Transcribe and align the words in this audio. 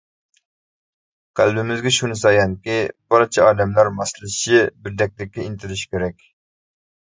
قەلبىمىزگە 1.39 1.91
شۇنىسى 1.97 2.27
ئايانكى، 2.31 2.79
بارچە 3.15 3.45
ئادەملەر 3.51 3.93
ماسلىشىشى، 4.01 4.65
بىردەكلىككە 4.89 5.49
ئىنتىلىشى 5.49 5.97
كېرەك. 5.97 6.29